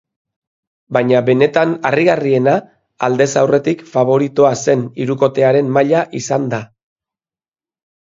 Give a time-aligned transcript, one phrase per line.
[0.95, 2.57] Baina benetan harrigarriena
[3.09, 6.65] aldez aurretik faboritoa zen hirukotearen maila izan da.